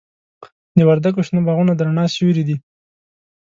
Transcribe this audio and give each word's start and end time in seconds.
د 0.77 0.79
وردګو 0.89 1.25
شنه 1.27 1.41
باغونه 1.47 1.73
د 1.75 1.81
رڼا 1.87 2.05
سیوري 2.13 2.43
دي. 2.49 2.55